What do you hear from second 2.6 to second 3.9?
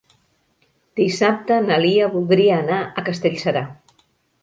anar a Castellserà.